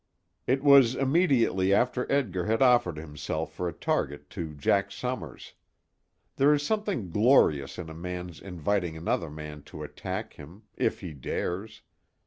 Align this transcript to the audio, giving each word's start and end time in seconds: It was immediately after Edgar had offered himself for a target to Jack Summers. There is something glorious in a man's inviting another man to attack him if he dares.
It 0.47 0.63
was 0.63 0.95
immediately 0.95 1.71
after 1.75 2.11
Edgar 2.11 2.45
had 2.47 2.63
offered 2.63 2.97
himself 2.97 3.53
for 3.53 3.69
a 3.69 3.71
target 3.71 4.31
to 4.31 4.55
Jack 4.55 4.89
Summers. 4.91 5.53
There 6.37 6.51
is 6.55 6.63
something 6.63 7.11
glorious 7.11 7.77
in 7.77 7.87
a 7.87 7.93
man's 7.93 8.41
inviting 8.41 8.97
another 8.97 9.29
man 9.29 9.61
to 9.69 9.83
attack 9.83 10.33
him 10.33 10.63
if 10.75 11.01
he 11.01 11.13
dares. 11.13 11.83